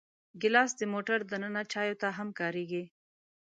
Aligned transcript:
ګیلاس 0.41 0.71
د 0.77 0.81
موټر 0.93 1.19
دننه 1.31 1.61
چایو 1.71 1.99
ته 2.01 2.07
هم 2.17 2.29
کارېږي. 2.39 2.83